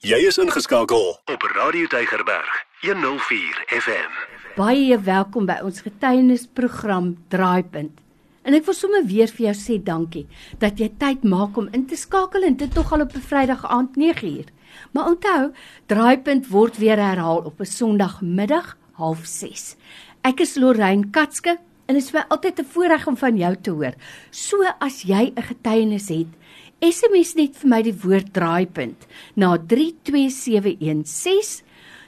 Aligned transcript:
Jy 0.00 0.16
is 0.24 0.38
ingeskakel 0.40 1.10
op 1.28 1.42
Radio 1.52 1.84
Tygerberg 1.92 2.52
104 2.80 3.58
FM. 3.68 4.14
Baie 4.56 4.96
welkom 4.96 5.44
by 5.44 5.58
ons 5.60 5.82
getuienisprogram 5.84 7.10
Draaipunt. 7.28 7.98
En 8.48 8.56
ek 8.56 8.64
wil 8.64 8.78
sommer 8.78 9.04
weer 9.04 9.28
vir 9.28 9.50
jou 9.50 9.54
sê 9.58 9.76
dankie 9.76 10.24
dat 10.64 10.80
jy 10.80 10.88
tyd 11.04 11.28
maak 11.28 11.60
om 11.60 11.68
in 11.76 11.84
te 11.84 12.00
skakel 12.00 12.48
en 12.48 12.56
dit 12.56 12.72
tog 12.72 12.94
al 12.96 13.04
op 13.04 13.12
'n 13.12 13.26
Vrydag 13.28 13.66
aand 13.68 14.00
9uur. 14.00 14.48
Maar 14.96 15.12
onthou, 15.12 15.52
Draaipunt 15.92 16.48
word 16.48 16.80
weer 16.80 16.96
herhaal 16.96 17.44
op 17.44 17.60
'n 17.60 17.68
Sondagmiddag 17.68 18.78
06:30. 18.96 19.76
Ek 20.24 20.40
is 20.40 20.56
Lorraine 20.56 21.10
Katske 21.10 21.58
en 21.86 21.94
dit 21.94 22.02
is 22.02 22.10
vir 22.10 22.24
altyd 22.28 22.58
'n 22.60 22.72
voorreg 22.72 23.06
om 23.06 23.16
van 23.16 23.36
jou 23.36 23.56
te 23.60 23.70
hoor. 23.70 23.92
So 24.30 24.64
as 24.80 25.02
jy 25.02 25.32
'n 25.36 25.42
getuienis 25.42 26.08
het, 26.08 26.32
SMS 26.80 27.34
net 27.36 27.58
vir 27.60 27.68
my 27.68 27.82
die 27.84 27.92
woord 27.92 28.32
draaipunt 28.32 29.04
na 29.36 29.58
32716. 29.60 31.60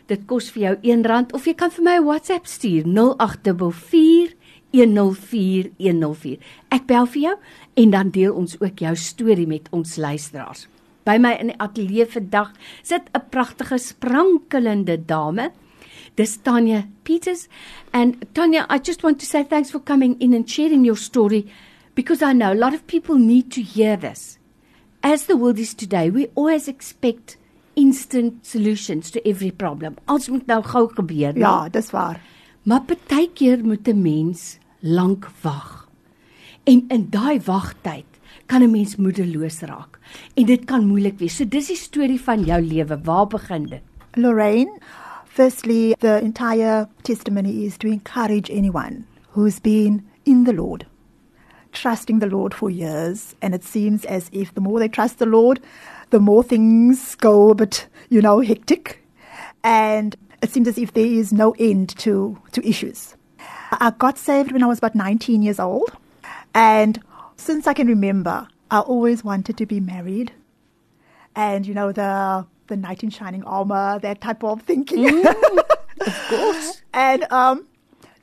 Dit 0.08 0.24
kos 0.26 0.48
vir 0.54 0.62
jou 0.62 0.76
R1 0.96 1.34
of 1.36 1.46
jy 1.46 1.54
kan 1.54 1.70
vir 1.70 1.84
my 1.84 1.96
'n 1.98 2.06
WhatsApp 2.06 2.46
stuur 2.46 2.86
0844 2.88 4.32
104104. 4.72 6.38
Ek 6.70 6.86
bel 6.86 7.06
vir 7.06 7.22
jou 7.22 7.36
en 7.76 7.90
dan 7.90 8.10
deel 8.10 8.34
ons 8.34 8.56
ook 8.60 8.78
jou 8.78 8.96
storie 8.96 9.46
met 9.46 9.68
ons 9.72 9.96
luisteraars. 9.96 10.66
By 11.04 11.18
my 11.18 11.36
in 11.40 11.52
die 11.52 11.60
ateljee 11.60 12.06
vandag 12.06 12.52
sit 12.82 13.02
'n 13.12 13.28
pragtige 13.30 13.78
sprankelende 13.78 15.04
dame. 15.06 15.52
Dis 16.14 16.38
Tanya 16.42 16.86
Peters 17.02 17.48
and 17.92 18.16
Tanya, 18.32 18.66
I 18.70 18.78
just 18.78 19.02
want 19.02 19.18
to 19.20 19.26
say 19.26 19.44
thanks 19.44 19.70
for 19.70 19.80
coming 19.80 20.16
in 20.20 20.34
and 20.34 20.48
sharing 20.48 20.84
your 20.84 20.96
story 20.96 21.46
because 21.94 22.22
I 22.22 22.32
know 22.32 22.52
a 22.52 22.54
lot 22.54 22.74
of 22.74 22.86
people 22.86 23.16
need 23.16 23.50
to 23.52 23.60
hear 23.60 23.96
this. 23.96 24.38
As 25.02 25.26
the 25.26 25.36
world 25.36 25.58
is 25.58 25.74
today, 25.74 26.10
we 26.10 26.28
always 26.36 26.68
expect 26.68 27.36
instant 27.74 28.46
solutions 28.46 29.10
to 29.10 29.28
every 29.28 29.50
problem. 29.50 29.96
Alles 30.06 30.28
moet 30.28 30.46
nou 30.46 30.62
gou 30.62 30.86
gebeur. 30.94 31.32
nie? 31.34 31.42
Ja, 31.42 31.68
dis 31.68 31.90
waar. 31.90 32.20
Maar 32.62 32.84
partykeer 32.86 33.64
moet 33.64 33.88
'n 33.88 34.02
mens 34.02 34.58
lank 34.80 35.28
wag. 35.42 35.88
En 36.64 36.84
in 36.88 37.06
daai 37.10 37.40
wagtyd 37.40 38.04
kan 38.46 38.62
'n 38.62 38.70
mens 38.70 38.96
moedeloos 38.96 39.60
raak 39.60 39.98
en 40.34 40.46
dit 40.46 40.64
kan 40.64 40.86
moeilik 40.86 41.18
wees. 41.18 41.36
So 41.36 41.44
dis 41.44 41.66
die 41.66 41.76
storie 41.76 42.20
van 42.20 42.44
jou 42.44 42.60
lewe. 42.62 43.00
Waar 43.04 43.26
begin 43.26 43.66
dit? 43.66 43.82
Lorraine, 44.14 44.78
firstly, 45.26 45.94
the 45.98 46.20
entire 46.22 46.88
testimony 47.02 47.64
is 47.64 47.76
to 47.76 47.88
encourage 47.88 48.50
anyone 48.50 49.04
who's 49.32 49.58
been 49.60 50.04
in 50.24 50.44
the 50.44 50.52
Lord, 50.52 50.86
trusting 51.72 52.20
the 52.20 52.26
Lord 52.26 52.54
for 52.54 52.70
years. 52.70 53.34
And 53.42 53.54
it 53.54 53.64
seems 53.64 54.04
as 54.04 54.28
if 54.32 54.54
the 54.54 54.60
more 54.60 54.78
they 54.78 54.88
trust 54.88 55.18
the 55.18 55.26
Lord, 55.26 55.60
the 56.10 56.20
more 56.20 56.42
things 56.42 57.14
go 57.16 57.50
a 57.50 57.54
bit, 57.54 57.86
you 58.08 58.22
know, 58.22 58.40
hectic. 58.40 59.04
And 59.64 60.16
it 60.42 60.50
seems 60.50 60.68
as 60.68 60.78
if 60.78 60.92
there 60.92 61.06
is 61.06 61.32
no 61.32 61.54
end 61.58 61.96
to, 61.98 62.38
to 62.52 62.66
issues. 62.66 63.16
I 63.72 63.92
got 63.96 64.18
saved 64.18 64.52
when 64.52 64.62
I 64.62 64.66
was 64.66 64.78
about 64.78 64.94
19 64.94 65.42
years 65.42 65.58
old. 65.58 65.92
And 66.54 67.00
since 67.36 67.66
I 67.66 67.72
can 67.72 67.86
remember, 67.86 68.46
I 68.70 68.80
always 68.80 69.24
wanted 69.24 69.56
to 69.58 69.66
be 69.66 69.80
married. 69.80 70.32
And, 71.34 71.66
you 71.66 71.74
know, 71.74 71.92
the, 71.92 72.46
the 72.66 72.76
knight 72.76 73.02
in 73.02 73.10
shining 73.10 73.42
armor, 73.44 73.98
that 74.00 74.20
type 74.20 74.44
of 74.44 74.62
thinking. 74.62 75.26
Of 75.26 75.36
course. 76.28 76.82
and 76.92 77.24
um, 77.32 77.66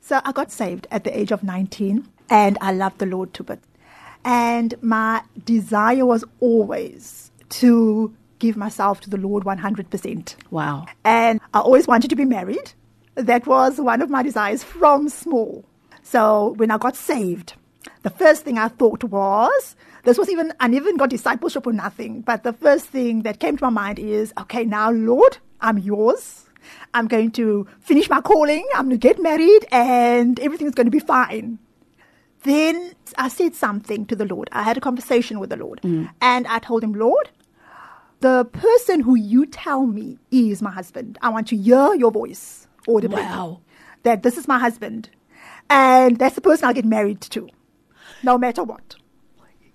so 0.00 0.20
I 0.24 0.32
got 0.32 0.50
saved 0.50 0.86
at 0.90 1.04
the 1.04 1.18
age 1.18 1.32
of 1.32 1.42
19, 1.42 2.06
and 2.30 2.56
I 2.60 2.72
loved 2.72 2.98
the 2.98 3.06
Lord 3.06 3.34
to 3.34 3.42
bits. 3.42 3.66
And 4.24 4.74
my 4.82 5.22
desire 5.44 6.06
was 6.06 6.24
always 6.40 7.30
to 7.50 8.14
give 8.38 8.56
myself 8.56 9.00
to 9.02 9.10
the 9.10 9.16
Lord 9.16 9.44
100%. 9.44 10.34
Wow. 10.50 10.86
And 11.04 11.40
I 11.52 11.60
always 11.60 11.86
wanted 11.86 12.08
to 12.10 12.16
be 12.16 12.24
married. 12.24 12.72
That 13.16 13.46
was 13.46 13.80
one 13.80 14.00
of 14.00 14.08
my 14.08 14.22
desires 14.22 14.62
from 14.62 15.08
small. 15.08 15.64
So 16.02 16.54
when 16.56 16.70
I 16.70 16.78
got 16.78 16.96
saved, 16.96 17.54
the 18.02 18.10
first 18.10 18.44
thing 18.44 18.56
I 18.56 18.68
thought 18.68 19.04
was 19.04 19.76
this 20.04 20.16
was 20.16 20.30
even, 20.30 20.52
I 20.60 20.68
never 20.68 20.86
even 20.86 20.96
got 20.96 21.10
discipleship 21.10 21.66
or 21.66 21.72
nothing, 21.72 22.22
but 22.22 22.42
the 22.42 22.54
first 22.54 22.86
thing 22.86 23.22
that 23.22 23.38
came 23.38 23.56
to 23.58 23.64
my 23.64 23.70
mind 23.70 23.98
is 23.98 24.32
okay, 24.40 24.64
now, 24.64 24.90
Lord, 24.90 25.38
I'm 25.60 25.78
yours. 25.78 26.46
I'm 26.94 27.06
going 27.06 27.30
to 27.32 27.66
finish 27.80 28.08
my 28.08 28.20
calling, 28.20 28.66
I'm 28.74 28.88
going 28.88 28.98
to 28.98 29.08
get 29.08 29.20
married, 29.20 29.66
and 29.72 30.38
everything's 30.40 30.74
going 30.74 30.86
to 30.86 30.90
be 30.90 31.00
fine. 31.00 31.58
Then 32.42 32.92
I 33.18 33.28
said 33.28 33.54
something 33.54 34.06
to 34.06 34.16
the 34.16 34.24
Lord. 34.24 34.48
I 34.52 34.62
had 34.62 34.76
a 34.76 34.80
conversation 34.80 35.40
with 35.40 35.50
the 35.50 35.56
Lord, 35.56 35.80
and 36.20 36.46
I 36.46 36.58
told 36.58 36.82
him, 36.82 36.94
Lord, 36.94 37.30
the 38.20 38.44
person 38.46 39.00
who 39.00 39.14
you 39.14 39.46
tell 39.46 39.86
me 39.86 40.18
is 40.30 40.60
my 40.62 40.70
husband. 40.70 41.18
I 41.22 41.28
want 41.30 41.48
to 41.48 41.56
hear 41.56 41.94
your 41.94 42.10
voice 42.10 42.66
audibly. 42.88 43.22
Wow. 43.22 43.60
That 44.02 44.22
this 44.22 44.36
is 44.38 44.48
my 44.48 44.58
husband. 44.58 45.10
And 45.68 46.18
that's 46.18 46.34
the 46.34 46.40
person 46.40 46.66
I'll 46.66 46.74
get 46.74 46.84
married 46.84 47.20
to, 47.22 47.48
no 48.22 48.36
matter 48.38 48.62
what. 48.64 48.96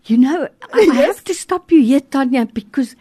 You 0.06 0.18
know, 0.18 0.48
I 0.74 0.80
I 0.80 0.82
Yes. 0.94 1.06
have 1.06 1.24
to 1.26 1.34
stop 1.34 1.72
you 1.72 1.82
here, 1.82 2.00
Tania, 2.02 2.46
because 2.46 2.96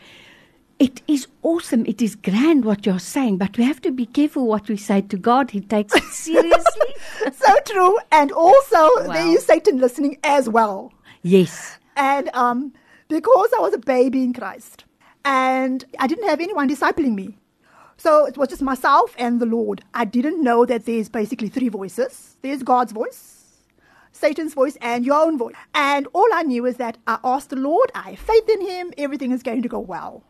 it 0.79 1.03
is 1.07 1.27
awesome. 1.43 1.85
It 1.87 2.03
is 2.03 2.15
grand 2.17 2.65
what 2.65 2.85
you're 2.87 2.99
saying, 2.99 3.39
but 3.39 3.57
we 3.57 3.65
have 3.65 3.81
to 3.83 3.91
be 3.91 4.07
careful 4.07 4.47
what 4.47 4.69
we 4.69 4.77
say 4.77 5.01
to 5.03 5.17
God. 5.17 5.51
He 5.51 5.61
takes 5.61 5.95
it 5.95 6.03
seriously. 6.11 6.95
so 7.33 7.55
true. 7.67 7.99
And 8.13 8.33
also, 8.33 8.89
there 9.03 9.27
Wow. 9.27 9.33
is 9.33 9.45
Satan 9.47 9.79
listening 9.79 10.19
as 10.25 10.49
well. 10.49 10.93
yes. 11.23 11.79
And 11.97 12.29
um, 12.35 12.73
because 13.09 13.51
I 13.57 13.61
was 13.61 13.73
a 13.73 13.79
baby 13.79 14.23
in 14.25 14.33
Christ 14.33 14.85
and 15.25 15.85
I 16.01 16.09
didn't 16.09 16.29
have 16.29 16.41
anyone 16.41 16.69
discipling 16.69 17.15
me. 17.15 17.39
So 17.97 18.27
it 18.27 18.37
was 18.37 18.49
just 18.49 18.63
myself 18.63 19.15
and 19.17 19.41
the 19.41 19.47
Lord. 19.47 19.83
I 19.95 20.05
didn't 20.05 20.43
know 20.43 20.67
that 20.67 20.87
there's 20.87 21.09
basically 21.09 21.49
three 21.49 21.69
voices 21.69 22.37
there's 22.43 22.65
God's 22.65 22.91
voice, 22.93 23.45
Satan's 24.11 24.55
voice, 24.55 24.77
and 24.81 25.07
your 25.07 25.23
own 25.25 25.39
voice. 25.39 25.55
And 25.73 26.09
all 26.13 26.27
I 26.35 26.43
knew 26.43 26.67
is 26.67 26.77
that 26.79 26.99
I 27.07 27.19
asked 27.23 27.51
the 27.51 27.57
Lord, 27.57 27.91
I 27.95 28.11
have 28.11 28.19
faith 28.19 28.49
in 28.49 28.61
him, 28.63 28.93
everything 28.99 29.31
is 29.31 29.43
going 29.45 29.63
to 29.63 29.69
go 29.69 29.79
well. 29.79 30.25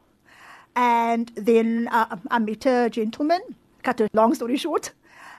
And 0.77 1.31
then 1.37 1.89
uh, 1.93 2.17
I 2.31 2.39
met 2.39 2.67
a 2.67 2.91
gentleman, 2.91 3.41
cut 3.83 4.01
a 4.01 4.09
long 4.13 4.35
story 4.35 4.57
short, 4.57 4.93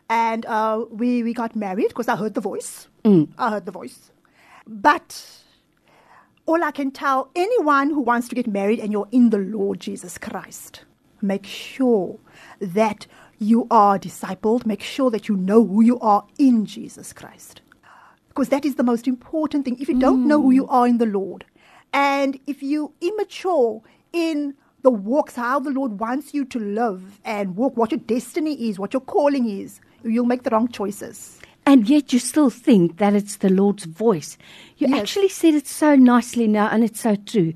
and 0.10 0.46
uh, 0.46 0.86
we, 0.90 1.24
we 1.24 1.34
got 1.34 1.56
married 1.56 1.90
because 1.90 2.08
I 2.08 2.16
heard 2.16 2.34
the 2.34 2.42
voice. 2.42 2.88
I 3.38 3.50
heard 3.50 3.66
the 3.66 3.72
voice. 3.72 4.12
But 4.66 5.42
all 6.46 6.64
I 6.64 6.72
can 6.72 6.92
tell 6.92 7.30
anyone 7.36 7.90
who 7.90 8.02
wants 8.02 8.28
to 8.30 8.36
get 8.36 8.48
married 8.48 8.80
and 8.80 8.92
you're 8.92 9.08
in 9.12 9.30
the 9.30 9.38
Lord 9.40 9.80
Jesus 9.80 10.18
Christ, 10.18 10.86
make 11.22 11.46
sure 11.46 12.20
that 12.60 13.08
you 13.38 13.68
are 13.70 14.00
discipled, 14.00 14.66
make 14.66 14.82
sure 14.82 15.12
that 15.12 15.28
you 15.28 15.36
know 15.36 15.66
who 15.66 15.84
you 15.84 16.00
are 16.00 16.26
in 16.38 16.66
Jesus 16.66 17.14
Christ. 17.14 17.62
Because 18.30 18.50
that 18.50 18.66
is 18.66 18.76
the 18.76 18.84
most 18.84 19.08
important 19.08 19.66
thing. 19.66 19.78
If 19.80 19.88
you 19.90 20.00
don't 20.00 20.28
know 20.28 20.42
who 20.42 20.52
you 20.52 20.68
are 20.68 20.88
in 20.88 20.98
the 20.98 21.06
Lord, 21.06 21.46
and 21.94 22.40
if 22.48 22.62
you 22.62 22.94
immature 23.02 23.82
in 24.12 24.56
the 24.86 24.92
walks, 24.92 25.36
how 25.36 25.60
the 25.60 25.72
Lord 25.72 26.00
wants 26.00 26.32
you 26.36 26.46
to 26.46 26.60
live 26.60 27.20
and 27.26 27.56
walk, 27.56 27.76
what 27.76 27.90
your 27.92 28.00
destiny 28.02 28.54
is, 28.70 28.78
what 28.78 28.94
your 28.94 29.02
calling 29.02 29.50
is, 29.50 29.80
you'll 30.04 30.28
make 30.28 30.44
the 30.44 30.52
wrong 30.52 30.68
choices. 30.68 31.40
And 31.66 31.90
yet 31.90 32.14
you 32.14 32.20
still 32.20 32.52
think 32.52 32.98
that 32.98 33.16
it's 33.16 33.38
the 33.38 33.50
Lord's 33.50 33.86
voice. 33.86 34.38
You 34.78 34.88
Yes. 34.90 35.00
actually 35.00 35.30
said 35.30 35.56
it 35.56 35.66
so 35.68 35.96
nicely 35.96 36.48
now, 36.48 36.68
and 36.72 36.84
it's 36.84 37.02
so 37.02 37.16
true. 37.16 37.54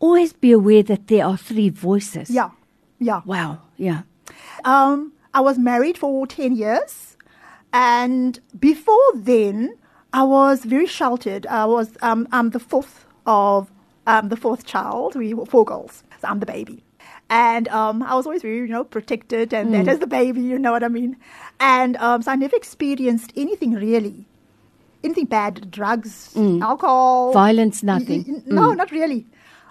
Always 0.00 0.32
be 0.32 0.50
aware 0.50 0.82
that 0.82 1.06
there 1.06 1.24
are 1.24 1.36
three 1.36 1.68
voices. 1.68 2.28
Yeah, 2.30 2.50
yeah. 2.98 3.20
Wow. 3.24 3.58
Yeah. 3.76 4.02
Um, 4.64 5.12
I 5.32 5.40
was 5.40 5.58
married 5.58 5.96
for 5.96 6.26
10 6.26 6.56
years. 6.56 7.16
And 7.72 8.40
before 8.58 9.08
then, 9.14 9.76
I 10.12 10.24
was 10.24 10.64
very 10.64 10.86
sheltered. 10.88 11.46
I 11.46 11.64
was, 11.64 11.90
um, 12.02 12.26
I'm 12.32 12.50
the 12.50 12.58
fourth 12.58 13.06
of, 13.24 13.70
um, 14.08 14.28
the 14.30 14.36
fourth 14.36 14.66
child. 14.66 15.14
We 15.14 15.32
were 15.32 15.46
four 15.46 15.64
girls. 15.64 16.02
So 16.22 16.28
I'm 16.28 16.38
the 16.40 16.46
baby. 16.46 16.84
And 17.28 17.66
um, 17.68 18.02
I 18.04 18.14
was 18.14 18.26
always 18.26 18.42
very, 18.42 18.58
you 18.58 18.68
know, 18.68 18.84
protected 18.84 19.52
and 19.52 19.74
that 19.74 19.88
as 19.88 19.98
the 19.98 20.06
baby, 20.06 20.40
you 20.40 20.56
know 20.58 20.70
what 20.70 20.84
I 20.84 20.88
mean? 20.88 21.16
And 21.58 21.96
um, 21.96 22.22
so 22.22 22.30
I 22.30 22.36
never 22.36 22.54
experienced 22.56 23.32
anything 23.36 23.72
really. 23.74 24.26
Anything 25.02 25.24
bad, 25.24 25.68
drugs, 25.70 26.32
alcohol. 26.62 27.32
Violence, 27.32 27.82
nothing. 27.82 28.24
y- 28.28 28.42
No, 28.46 28.72
not 28.72 28.92
really. 28.92 29.26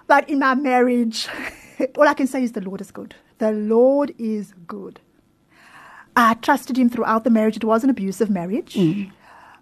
But 0.06 0.28
in 0.28 0.40
my 0.40 0.54
marriage, 0.54 1.26
all 1.96 2.06
I 2.06 2.12
can 2.12 2.26
say 2.26 2.42
is 2.42 2.52
the 2.52 2.60
Lord 2.60 2.82
is 2.82 2.90
good. 2.90 3.14
The 3.38 3.52
Lord 3.52 4.14
is 4.18 4.52
good. 4.66 5.00
I 6.14 6.34
trusted 6.34 6.76
him 6.76 6.90
throughout 6.90 7.24
the 7.24 7.30
marriage. 7.30 7.56
It 7.56 7.64
was 7.64 7.82
an 7.82 7.88
abusive 7.88 8.28
marriage, 8.28 8.76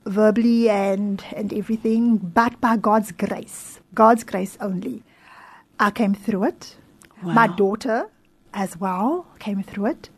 verbally 0.05 0.69
and, 0.69 1.23
and 1.37 1.53
everything, 1.53 2.17
but 2.17 2.61
by 2.61 2.76
God's 2.76 3.12
grace, 3.12 3.79
God's 3.94 4.25
grace 4.25 4.59
only, 4.61 5.05
I 5.79 5.93
came 5.93 6.15
through 6.15 6.44
it. 6.44 6.76
My 7.22 7.46
daughter 7.49 8.08
as 8.55 8.78
well 8.78 9.26
came 9.38 9.62
through 9.62 9.87
it. 9.87 10.11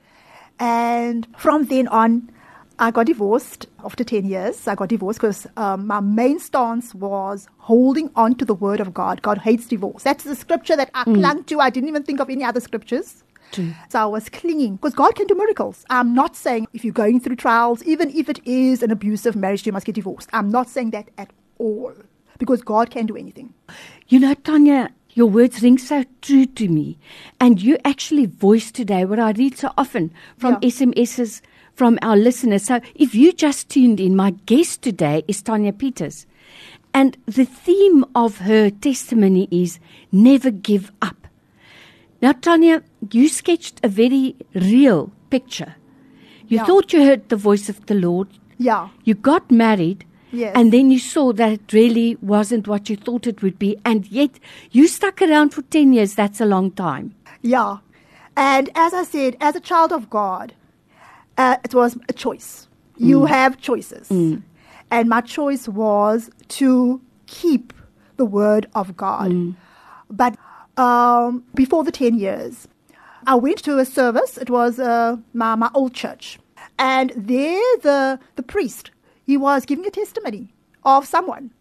And 0.58 1.26
from 1.36 1.64
then 1.66 1.88
on, 1.88 2.30
I 2.78 2.90
got 2.90 3.06
divorced 3.06 3.66
after 3.84 4.04
10 4.04 4.24
years. 4.24 4.66
I 4.66 4.74
got 4.74 4.88
divorced 4.88 5.18
because 5.18 5.46
um, 5.56 5.86
my 5.86 6.00
main 6.00 6.38
stance 6.38 6.94
was 6.94 7.48
holding 7.58 8.10
on 8.16 8.34
to 8.36 8.44
the 8.44 8.54
word 8.54 8.80
of 8.80 8.94
God. 8.94 9.22
God 9.22 9.38
hates 9.38 9.66
divorce. 9.66 10.02
That's 10.02 10.24
the 10.24 10.34
scripture 10.34 10.76
that 10.76 10.90
I 10.94 11.04
clung 11.04 11.44
to. 11.44 11.60
I 11.60 11.70
didn't 11.70 11.88
even 11.88 12.02
think 12.02 12.20
of 12.20 12.30
any 12.30 12.44
other 12.44 12.60
scriptures. 12.60 13.24
True. 13.52 13.72
So 13.90 14.00
I 14.00 14.04
was 14.06 14.28
clinging 14.30 14.76
because 14.76 14.94
God 14.94 15.14
can 15.14 15.26
do 15.26 15.34
miracles. 15.34 15.84
I'm 15.90 16.14
not 16.14 16.34
saying 16.34 16.66
if 16.72 16.84
you're 16.84 16.94
going 16.94 17.20
through 17.20 17.36
trials, 17.36 17.82
even 17.84 18.10
if 18.10 18.28
it 18.28 18.40
is 18.46 18.82
an 18.82 18.90
abusive 18.90 19.36
marriage, 19.36 19.66
you 19.66 19.72
must 19.72 19.84
get 19.86 19.94
divorced. 19.94 20.30
I'm 20.32 20.50
not 20.50 20.70
saying 20.70 20.90
that 20.90 21.08
at 21.18 21.30
all 21.58 21.92
because 22.38 22.62
God 22.62 22.90
can 22.90 23.06
do 23.06 23.16
anything. 23.16 23.52
You 24.08 24.20
know, 24.20 24.34
Tania, 24.34 24.90
your 25.14 25.26
words 25.28 25.62
ring 25.62 25.78
so 25.78 26.04
true 26.20 26.46
to 26.46 26.68
me. 26.68 26.98
And 27.40 27.60
you 27.60 27.78
actually 27.84 28.26
voiced 28.26 28.74
today 28.74 29.04
what 29.04 29.18
I 29.18 29.32
read 29.32 29.56
so 29.58 29.70
often 29.76 30.12
from 30.38 30.54
Yeah. 30.62 30.68
SMSs 30.70 31.40
from 31.74 31.98
our 32.02 32.16
listeners. 32.16 32.64
So 32.64 32.80
if 32.94 33.14
you 33.14 33.32
just 33.32 33.68
tuned 33.68 34.00
in, 34.00 34.16
my 34.16 34.30
guest 34.46 34.82
today 34.82 35.24
is 35.28 35.42
Tania 35.42 35.72
Peters. 35.72 36.26
And 36.94 37.16
the 37.26 37.44
theme 37.46 38.04
of 38.14 38.38
her 38.38 38.68
testimony 38.70 39.48
is 39.50 39.78
never 40.10 40.50
give 40.50 40.92
up. 41.00 41.26
Now, 42.20 42.32
Tania, 42.32 42.82
you 43.10 43.28
sketched 43.28 43.80
a 43.82 43.88
very 43.88 44.36
real 44.54 45.10
picture. 45.30 45.74
You 46.48 46.58
Yeah. 46.58 46.66
thought 46.66 46.92
you 46.92 47.02
heard 47.04 47.28
the 47.30 47.36
voice 47.36 47.68
of 47.68 47.84
the 47.86 47.94
Lord. 47.94 48.28
Yeah. 48.58 48.88
You 49.04 49.14
got 49.14 49.50
married. 49.50 50.04
Yes. 50.32 50.52
And 50.56 50.72
then 50.72 50.90
you 50.90 50.98
saw 50.98 51.32
that 51.34 51.52
it 51.52 51.72
really 51.72 52.16
wasn't 52.22 52.66
what 52.66 52.88
you 52.88 52.96
thought 52.96 53.26
it 53.26 53.42
would 53.42 53.58
be. 53.58 53.76
And 53.84 54.10
yet 54.10 54.30
you 54.70 54.88
stuck 54.88 55.20
around 55.20 55.50
for 55.50 55.62
10 55.62 55.92
years. 55.92 56.14
That's 56.14 56.40
a 56.40 56.46
long 56.46 56.70
time. 56.72 57.14
Yeah. 57.42 57.78
And 58.36 58.70
as 58.74 58.94
I 58.94 59.04
said, 59.04 59.36
as 59.40 59.54
a 59.56 59.60
child 59.60 59.92
of 59.92 60.08
God, 60.08 60.54
uh, 61.36 61.56
it 61.62 61.74
was 61.74 61.98
a 62.08 62.12
choice. 62.12 62.66
You 62.96 63.26
have 63.26 63.60
choices. 63.60 64.10
And 64.10 65.08
my 65.08 65.20
choice 65.20 65.68
was 65.68 66.30
to 66.48 67.00
keep 67.26 67.72
the 68.16 68.24
word 68.24 68.68
of 68.74 68.96
God. 68.96 69.54
But 70.08 70.36
um, 70.76 71.44
before 71.54 71.84
the 71.84 71.92
10 71.92 72.18
years, 72.18 72.68
I 73.26 73.34
went 73.34 73.58
to 73.64 73.78
a 73.78 73.84
service. 73.84 74.38
It 74.38 74.50
was 74.50 74.78
uh, 74.78 75.16
my, 75.32 75.54
my 75.56 75.70
old 75.74 75.94
church. 75.94 76.38
And 76.78 77.12
there, 77.16 77.60
the, 77.82 78.18
the 78.36 78.42
priest, 78.42 78.90
he 79.26 79.36
was 79.36 79.64
giving 79.64 79.86
a 79.86 79.90
testimony 79.90 80.52
of 80.84 81.06
someone. 81.06 81.52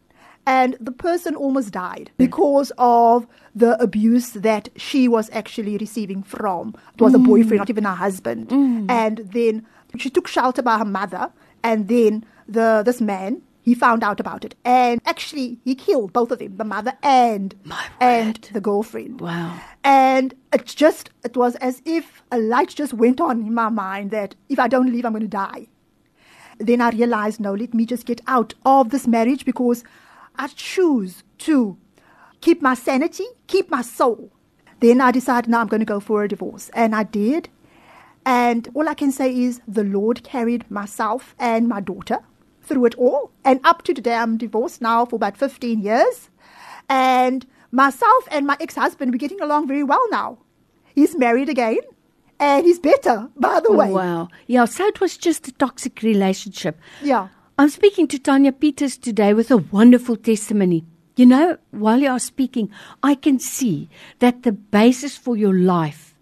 And 0.46 0.76
the 0.80 0.92
person 0.92 1.36
almost 1.36 1.72
died 1.72 2.10
because 2.18 2.72
of 2.80 3.28
the 3.54 3.80
abuse 3.82 4.32
that 4.32 4.70
she 4.76 5.08
was 5.08 5.30
actually 5.32 5.78
receiving 5.78 6.24
from. 6.24 6.76
It 6.96 7.02
was 7.02 7.14
a 7.14 7.20
mm. 7.20 7.26
boyfriend, 7.26 7.60
not 7.60 7.70
even 7.70 7.86
a 7.86 7.94
husband. 7.94 8.50
Mm. 8.50 8.90
And 8.90 9.18
then 9.20 9.68
she 9.98 10.10
took 10.10 10.28
shelter 10.28 10.64
by 10.64 10.80
her 10.80 10.86
mother. 10.86 11.32
And 11.64 11.88
then 11.88 12.26
the 12.48 12.82
this 12.84 13.00
man, 13.02 13.44
he 13.62 13.76
found 13.76 14.04
out 14.04 14.20
about 14.20 14.44
it. 14.44 14.56
And 14.66 15.00
actually, 15.06 15.60
he 15.64 15.76
killed 15.76 16.12
both 16.12 16.32
of 16.32 16.40
them, 16.40 16.58
the 16.58 16.64
mother 16.64 16.94
and, 17.04 17.54
and 18.00 18.38
the 18.52 18.62
girlfriend. 18.62 19.22
Wow. 19.22 19.60
And 19.84 20.34
it 20.52 20.66
just, 20.66 21.12
it 21.24 21.38
was 21.38 21.56
as 21.58 21.84
if 21.86 22.24
a 22.32 22.40
light 22.40 22.70
just 22.70 22.94
went 22.94 23.22
on 23.22 23.42
in 23.46 23.54
my 23.54 23.70
mind 23.70 24.10
that 24.10 24.34
if 24.50 24.58
I 24.58 24.68
don't 24.68 24.92
leave, 24.92 25.06
I'm 25.06 25.14
going 25.14 25.22
to 25.22 25.28
die. 25.28 25.68
Then 26.62 26.82
I 26.82 26.90
realized, 26.90 27.40
no, 27.40 27.54
let 27.54 27.74
me 27.74 27.86
just 27.86 28.06
get 28.06 28.22
out 28.28 28.54
of 28.66 28.90
this 28.90 29.08
marriage 29.08 29.46
because 29.46 29.84
I 30.36 30.48
choose 30.48 31.24
to 31.40 31.78
keep 32.40 32.62
my 32.62 32.74
sanity, 32.74 33.26
keep 33.48 33.70
my 33.70 33.82
soul. 33.82 34.32
Then 34.80 35.02
I 35.02 35.12
decided, 35.12 35.50
now 35.50 35.62
I'm 35.62 35.68
going 35.68 35.82
to 35.82 35.86
go 35.86 36.00
for 36.00 36.24
a 36.24 36.28
divorce. 36.28 36.70
And 36.74 36.96
I 36.96 37.04
did. 37.04 37.50
And 38.26 38.70
all 38.74 38.88
I 38.88 38.94
can 38.94 39.12
say 39.12 39.36
is 39.36 39.62
the 39.68 39.84
Lord 39.84 40.24
carried 40.24 40.70
myself 40.70 41.36
and 41.40 41.68
my 41.68 41.82
daughter 41.82 42.20
through 42.62 42.86
it 42.86 42.96
all. 42.96 43.32
And 43.44 43.60
up 43.64 43.84
to 43.84 43.94
today, 43.94 44.16
I'm 44.16 44.38
divorced 44.38 44.82
now 44.82 45.06
for 45.06 45.16
about 45.16 45.38
15 45.38 45.82
years. 45.82 46.30
And 46.90 47.46
myself 47.72 48.28
and 48.32 48.46
my 48.46 48.58
ex 48.60 48.76
husband, 48.76 49.12
we're 49.12 49.18
getting 49.18 49.42
along 49.42 49.68
very 49.68 49.84
well 49.84 50.06
now. 50.12 50.40
He's 50.94 51.16
married 51.16 51.50
again. 51.50 51.80
And 52.42 52.66
he's 52.66 52.80
better, 52.80 53.30
by 53.38 53.60
the 53.60 53.72
way. 53.72 53.92
Wow. 53.92 54.30
Yeah, 54.48 54.66
so 54.66 54.84
it 54.88 55.00
was 55.00 55.16
just 55.16 55.48
a 55.48 55.52
toxic 55.52 56.02
relationship. 56.02 56.80
Yeah. 57.04 57.28
I'm 57.60 57.70
speaking 57.70 58.08
to 58.08 58.18
Tania 58.18 58.52
Peters 58.52 58.98
today 58.98 59.36
with 59.36 59.52
a 59.52 59.58
wonderful 59.58 60.16
testimony. 60.16 60.84
You 61.16 61.28
know, 61.28 61.58
while 61.70 62.00
you 62.00 62.10
are 62.10 62.20
speaking, 62.20 62.72
I 63.04 63.14
can 63.14 63.38
see 63.38 63.90
that 64.20 64.42
the 64.42 64.52
basis 64.52 65.16
for 65.16 65.38
your 65.38 65.54
life 65.54 66.16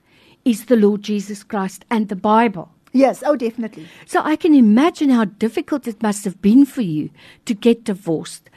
is 0.43 0.65
the 0.65 0.75
Lord 0.75 1.03
Jesus 1.03 1.41
Christ 1.41 1.85
and 1.89 2.09
the 2.09 2.17
Bible. 2.17 2.69
Yes, 2.91 3.23
oh, 3.25 3.37
definitely. 3.37 3.87
So 4.05 4.21
I 4.21 4.35
can 4.35 4.53
imagine 4.53 5.11
how 5.11 5.23
difficult 5.23 5.87
it 5.87 6.03
must 6.03 6.25
have 6.25 6.41
been 6.41 6.65
for 6.65 6.81
you 6.81 7.11
to 7.45 7.53
get 7.53 7.85
divorced. 7.85 8.49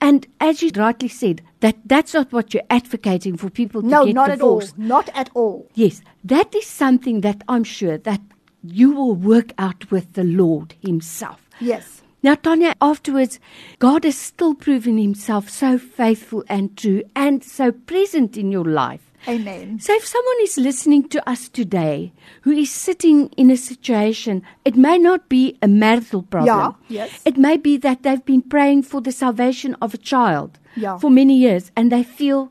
And 0.00 0.26
as 0.40 0.62
you 0.62 0.70
rightly 0.76 1.08
said, 1.08 1.42
that 1.60 1.76
that's 1.84 2.14
not 2.14 2.32
what 2.32 2.54
you're 2.54 2.62
advocating 2.70 3.36
for 3.36 3.50
people 3.50 3.82
to 3.82 3.88
No, 3.88 4.04
not 4.04 4.30
divorced. 4.30 4.74
at 4.74 4.80
all. 4.80 4.86
Not 4.86 5.08
at 5.14 5.30
all. 5.34 5.68
Yes, 5.74 6.02
that 6.24 6.54
is 6.54 6.66
something 6.66 7.20
that 7.22 7.42
I'm 7.48 7.64
sure 7.64 7.98
that 7.98 8.20
you 8.62 8.92
will 8.92 9.14
work 9.14 9.52
out 9.58 9.90
with 9.90 10.12
the 10.12 10.24
Lord 10.24 10.74
Himself. 10.80 11.48
Yes. 11.60 12.02
Now, 12.22 12.34
Tania, 12.34 12.74
afterwards, 12.80 13.38
God 13.78 14.04
has 14.04 14.16
still 14.18 14.54
proven 14.54 14.98
Himself 14.98 15.48
so 15.48 15.78
faithful 15.78 16.44
and 16.48 16.76
true 16.76 17.02
and 17.14 17.42
so 17.44 17.70
present 17.72 18.36
in 18.36 18.50
your 18.50 18.64
life. 18.64 19.07
Amen. 19.28 19.78
So, 19.78 19.94
if 19.94 20.06
someone 20.06 20.36
is 20.42 20.56
listening 20.56 21.08
to 21.10 21.28
us 21.28 21.48
today 21.48 22.12
who 22.42 22.50
is 22.52 22.70
sitting 22.70 23.28
in 23.36 23.50
a 23.50 23.56
situation, 23.56 24.42
it 24.64 24.74
may 24.76 24.96
not 24.98 25.28
be 25.28 25.58
a 25.60 25.68
marital 25.68 26.22
problem. 26.22 26.74
Yeah, 26.88 27.04
yes. 27.04 27.20
It 27.24 27.36
may 27.36 27.56
be 27.58 27.76
that 27.78 28.02
they've 28.02 28.24
been 28.24 28.42
praying 28.42 28.84
for 28.84 29.00
the 29.00 29.12
salvation 29.12 29.74
of 29.82 29.92
a 29.94 29.98
child 29.98 30.58
Yeah. 30.76 30.96
for 30.98 31.10
many 31.10 31.36
years 31.36 31.70
and 31.76 31.92
they 31.92 32.02
feel, 32.02 32.50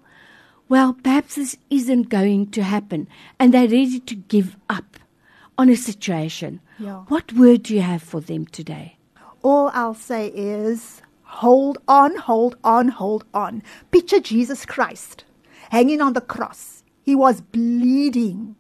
well, 0.70 0.94
perhaps 0.94 1.36
this 1.36 1.58
isn't 1.70 2.10
going 2.10 2.52
to 2.52 2.62
happen 2.64 3.08
and 3.40 3.54
they're 3.54 3.64
ready 3.68 4.00
to 4.00 4.16
give 4.16 4.56
up 4.70 4.98
on 5.58 5.70
a 5.70 5.76
situation. 5.76 6.60
Yeah. 6.78 7.06
What 7.08 7.34
word 7.34 7.64
do 7.64 7.74
you 7.74 7.82
have 7.82 8.04
for 8.04 8.22
them 8.22 8.46
today? 8.46 8.98
All 9.42 9.72
I'll 9.74 9.96
say 9.96 10.28
is 10.36 11.02
hold 11.24 11.78
on, 11.88 12.16
hold 12.18 12.56
on, 12.64 12.90
hold 12.90 13.26
on. 13.34 13.64
Picture 13.92 14.20
Jesus 14.20 14.66
Christ 14.66 15.24
hanging 15.72 16.02
on 16.02 16.14
the 16.14 16.22
cross. 16.22 16.84
He 17.04 17.16
was 17.16 17.42
bleeding. 17.42 18.56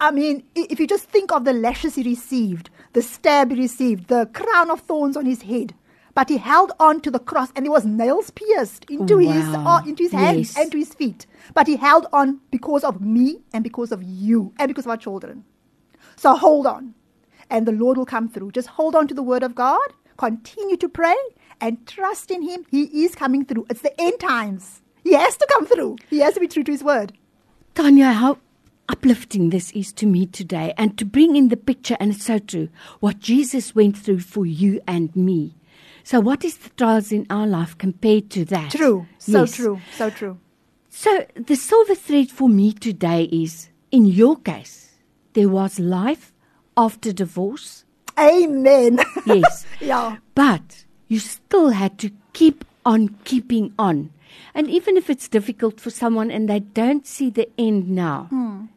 I 0.00 0.10
mean, 0.10 0.44
if 0.54 0.78
you 0.80 0.86
just 0.86 1.04
think 1.08 1.32
of 1.32 1.44
the 1.44 1.52
lashes 1.52 1.94
he 1.94 2.02
received, 2.02 2.70
the 2.92 3.02
stab 3.02 3.50
he 3.50 3.56
received, 3.60 4.08
the 4.08 4.26
crown 4.32 4.70
of 4.70 4.80
thorns 4.80 5.16
on 5.16 5.24
his 5.26 5.42
head, 5.42 5.74
but 6.14 6.28
he 6.28 6.36
held 6.36 6.72
on 6.78 7.00
to 7.00 7.10
the 7.10 7.18
cross 7.18 7.50
and 7.56 7.64
there 7.64 7.72
was 7.72 7.84
nails 7.84 8.30
pierced 8.30 8.84
into 8.90 9.18
his 9.18 9.44
uh, 9.48 9.80
into 9.86 10.04
his 10.04 10.12
hands 10.12 10.54
Yes. 10.54 10.56
and 10.58 10.72
to 10.72 10.78
his 10.78 10.94
feet. 10.94 11.26
But 11.54 11.66
he 11.66 11.76
held 11.76 12.06
on 12.12 12.40
because 12.50 12.84
of 12.84 13.00
me 13.00 13.40
and 13.52 13.64
because 13.64 13.90
of 13.92 14.02
you 14.02 14.52
and 14.58 14.68
because 14.68 14.84
of 14.86 14.90
our 14.90 14.96
children. 14.96 15.44
So 16.16 16.34
hold 16.36 16.66
on, 16.66 16.94
and 17.50 17.66
the 17.66 17.72
Lord 17.72 17.96
will 17.98 18.06
come 18.06 18.28
through. 18.28 18.52
Just 18.52 18.68
hold 18.68 18.94
on 18.94 19.08
to 19.08 19.14
the 19.14 19.22
word 19.22 19.42
of 19.42 19.54
God, 19.56 19.88
continue 20.16 20.76
to 20.76 20.88
pray, 20.88 21.16
and 21.60 21.84
trust 21.86 22.30
in 22.30 22.42
Him. 22.42 22.64
He 22.70 23.04
is 23.04 23.14
coming 23.16 23.44
through. 23.44 23.66
It's 23.70 23.80
the 23.82 23.98
end 24.00 24.20
times. 24.20 24.82
He 25.04 25.12
has 25.12 25.36
to 25.36 25.46
come 25.50 25.66
through. 25.66 25.96
He 26.10 26.18
has 26.20 26.34
to 26.34 26.40
be 26.40 26.48
true 26.48 26.64
to 26.64 26.72
His 26.72 26.82
word. 26.82 27.12
Tania, 27.74 28.12
how 28.12 28.38
uplifting 28.88 29.50
this 29.50 29.70
is 29.72 29.92
to 29.92 30.06
me 30.06 30.26
today 30.26 30.74
and 30.76 30.98
to 30.98 31.04
bring 31.04 31.36
in 31.36 31.48
the 31.48 31.56
picture, 31.56 31.96
and 32.00 32.12
it's 32.12 32.24
so 32.24 32.38
true, 32.38 32.68
what 33.00 33.18
Jesus 33.20 33.74
went 33.74 33.96
through 33.96 34.20
for 34.20 34.44
you 34.46 34.80
and 34.86 35.14
me. 35.14 35.54
So, 36.02 36.20
what 36.20 36.44
is 36.44 36.56
the 36.58 36.70
trials 36.70 37.12
in 37.12 37.26
our 37.30 37.46
life 37.46 37.76
compared 37.78 38.30
to 38.30 38.44
that? 38.46 38.72
True. 38.72 39.06
So 39.18 39.40
Yes. 39.40 39.56
true. 39.56 39.80
So 39.96 40.10
true. 40.10 40.38
So, 40.90 41.26
the 41.34 41.56
silver 41.56 41.94
thread 41.94 42.30
for 42.30 42.48
me 42.48 42.72
today 42.72 43.24
is 43.24 43.68
in 43.90 44.04
your 44.06 44.36
case, 44.36 44.90
there 45.32 45.48
was 45.48 45.78
life 45.78 46.32
after 46.76 47.12
divorce. 47.12 47.84
Amen. 48.18 49.00
Yes. 49.24 49.66
yeah. 49.80 50.16
But 50.34 50.84
you 51.08 51.18
still 51.18 51.70
had 51.70 51.98
to 52.00 52.10
keep 52.32 52.64
on 52.84 53.16
keeping 53.24 53.72
on. 53.78 54.10
And 54.54 54.68
even 54.70 54.96
if 54.96 55.10
it's 55.10 55.28
difficult 55.28 55.80
for 55.80 55.90
someone 55.90 56.30
and 56.30 56.48
they 56.48 56.60
don't 56.60 57.06
see 57.06 57.30
the 57.30 57.48
end 57.58 57.88
now, 57.90 58.28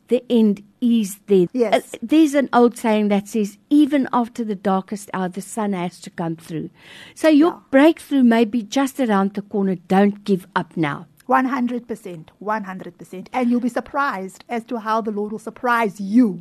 the 0.07 0.23
end 0.29 0.63
is 0.81 1.19
there. 1.27 1.47
Yes. 1.53 1.93
Uh, 1.93 1.97
there's 2.01 2.33
an 2.33 2.49
old 2.53 2.77
saying 2.77 3.09
that 3.09 3.27
says, 3.27 3.57
even 3.69 4.07
after 4.13 4.43
the 4.43 4.55
darkest 4.55 5.09
hour, 5.13 5.29
the 5.29 5.41
sun 5.41 5.73
has 5.73 5.99
to 6.01 6.09
come 6.09 6.35
through. 6.35 6.69
So 7.15 7.27
your 7.29 7.51
Yeah. 7.53 7.59
breakthrough 7.71 8.23
may 8.23 8.45
be 8.45 8.63
just 8.63 8.99
around 8.99 9.33
the 9.33 9.41
corner. 9.41 9.75
Don't 9.87 10.23
give 10.23 10.47
up 10.55 10.77
now. 10.77 11.07
100%. 11.27 12.29
100%. 12.39 13.27
And 13.33 13.49
you'll 13.49 13.59
be 13.59 13.69
surprised 13.69 14.43
as 14.49 14.63
to 14.65 14.79
how 14.79 15.01
the 15.01 15.11
Lord 15.11 15.31
will 15.31 15.39
surprise 15.39 15.99
you 15.99 16.39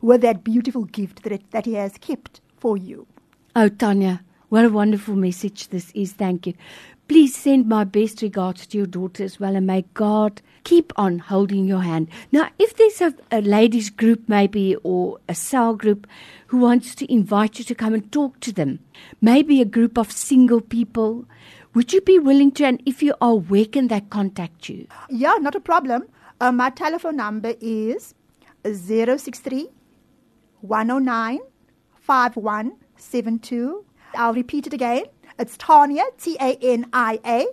with 0.00 0.20
that 0.22 0.44
beautiful 0.44 0.84
gift 0.84 1.22
that, 1.24 1.50
that 1.50 1.66
He 1.66 1.74
has 1.74 1.94
kept 1.98 2.40
for 2.56 2.76
you. 2.76 3.06
Oh, 3.56 3.68
Tania, 3.68 4.22
what 4.48 4.64
a 4.64 4.70
wonderful 4.70 5.16
message 5.16 5.68
this 5.68 5.90
is. 5.94 6.12
Thank 6.12 6.46
you. 6.46 6.54
Please 7.10 7.34
send 7.34 7.66
my 7.66 7.82
best 7.82 8.22
regards 8.22 8.68
to 8.68 8.78
your 8.78 8.86
daughter 8.86 9.24
as 9.24 9.40
well, 9.40 9.56
and 9.56 9.66
may 9.66 9.84
God 9.94 10.40
keep 10.62 10.92
on 10.94 11.18
holding 11.18 11.64
your 11.64 11.80
hand. 11.80 12.08
Now, 12.30 12.50
if 12.56 12.76
there's 12.76 13.00
a, 13.00 13.12
a 13.32 13.40
ladies' 13.40 13.90
group, 13.90 14.28
maybe, 14.28 14.76
or 14.84 15.18
a 15.28 15.34
cell 15.34 15.74
group 15.74 16.06
who 16.46 16.58
wants 16.58 16.94
to 16.94 17.12
invite 17.12 17.58
you 17.58 17.64
to 17.64 17.74
come 17.74 17.94
and 17.94 18.12
talk 18.12 18.38
to 18.38 18.52
them, 18.52 18.78
maybe 19.20 19.60
a 19.60 19.64
group 19.64 19.98
of 19.98 20.12
single 20.12 20.60
people, 20.60 21.24
would 21.74 21.92
you 21.92 22.00
be 22.00 22.20
willing 22.20 22.52
to? 22.52 22.64
And 22.64 22.80
if 22.86 23.02
you 23.02 23.16
are, 23.20 23.34
where 23.34 23.64
can 23.64 23.88
they 23.88 24.02
contact 24.02 24.68
you? 24.68 24.86
Yeah, 25.08 25.34
not 25.40 25.56
a 25.56 25.60
problem. 25.60 26.04
Uh, 26.40 26.52
my 26.52 26.70
telephone 26.70 27.16
number 27.16 27.54
is 27.60 28.14
063 28.64 29.68
109 30.60 31.40
5172. 31.92 33.84
I'll 34.14 34.34
repeat 34.34 34.68
it 34.68 34.72
again. 34.72 35.06
It's 35.40 35.56
Tania, 35.56 36.04
T 36.18 36.36
A 36.38 36.58
N 36.60 36.84
I 36.92 37.18
A, 37.24 37.46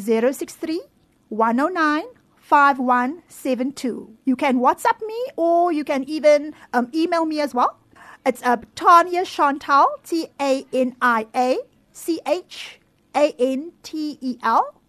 063 0.00 0.80
109 1.28 2.04
5172. 2.38 4.16
You 4.24 4.34
can 4.34 4.60
WhatsApp 4.60 5.06
me 5.06 5.26
or 5.36 5.70
you 5.70 5.84
can 5.84 6.04
even 6.04 6.54
um, 6.72 6.90
email 6.94 7.26
me 7.26 7.42
as 7.42 7.52
well. 7.52 7.76
It's 8.24 8.42
uh, 8.42 8.56
Tania 8.74 9.24
Chantel, 9.24 9.84
T 10.04 10.28
A 10.40 10.64
N 10.72 10.96
I 11.02 11.26
A 11.34 11.58
C 11.92 12.18
H 12.26 12.80
A 13.14 13.34
N 13.38 13.72
T 13.82 14.16
E 14.22 14.38
L, 14.42 14.80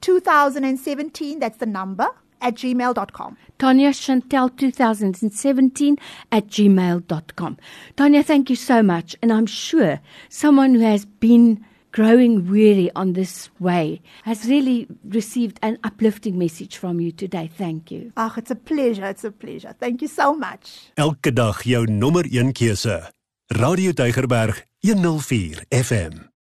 2017, 0.00 1.38
that's 1.38 1.58
the 1.58 1.66
number, 1.66 2.08
at 2.42 2.54
gmail.com. 2.54 3.36
Tanya 3.58 3.92
Chantel 3.92 4.50
2017 4.56 5.96
at 6.30 6.46
gmail.com. 6.48 7.56
Tanya, 7.96 8.22
thank 8.22 8.50
you 8.50 8.56
so 8.56 8.82
much. 8.82 9.16
And 9.22 9.32
I'm 9.32 9.46
sure 9.46 10.00
someone 10.28 10.74
who 10.74 10.84
has 10.84 11.06
been 11.06 11.64
growing 11.92 12.50
weary 12.50 12.90
on 12.96 13.12
this 13.12 13.50
way 13.60 14.00
has 14.24 14.46
really 14.48 14.88
received 15.04 15.58
an 15.62 15.78
uplifting 15.84 16.38
message 16.38 16.76
from 16.76 17.00
you 17.00 17.12
today. 17.12 17.50
Thank 17.56 17.90
you. 17.90 18.12
Ach, 18.16 18.36
it's 18.38 18.50
a 18.50 18.56
pleasure. 18.56 19.06
It's 19.06 19.24
a 19.24 19.30
pleasure. 19.30 19.74
Thank 19.78 20.02
you 20.02 20.08
so 20.08 20.34
much. 20.34 20.90
Elke 20.96 21.32
dag 21.32 21.62
jou 21.62 21.86
nommer 21.86 22.26
1 22.26 22.52
keuse. 22.52 23.12
Radio 23.46 23.92
Deugerberg 23.92 24.66
104 24.80 25.66
FM. 25.70 26.31